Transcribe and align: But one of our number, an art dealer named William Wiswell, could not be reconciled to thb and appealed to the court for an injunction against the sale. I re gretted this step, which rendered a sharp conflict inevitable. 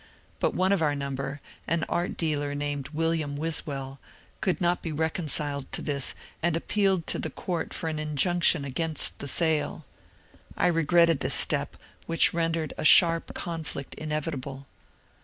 But 0.39 0.55
one 0.55 0.71
of 0.71 0.81
our 0.81 0.95
number, 0.95 1.41
an 1.67 1.85
art 1.87 2.17
dealer 2.17 2.55
named 2.55 2.89
William 2.89 3.37
Wiswell, 3.37 3.99
could 4.41 4.59
not 4.59 4.81
be 4.81 4.91
reconciled 4.91 5.71
to 5.73 5.83
thb 5.83 6.15
and 6.41 6.57
appealed 6.57 7.05
to 7.05 7.19
the 7.19 7.29
court 7.29 7.71
for 7.71 7.87
an 7.87 7.99
injunction 7.99 8.65
against 8.65 9.19
the 9.19 9.27
sale. 9.27 9.85
I 10.57 10.65
re 10.65 10.81
gretted 10.85 11.19
this 11.19 11.35
step, 11.35 11.77
which 12.07 12.33
rendered 12.33 12.73
a 12.79 12.83
sharp 12.83 13.35
conflict 13.35 13.93
inevitable. 13.93 14.65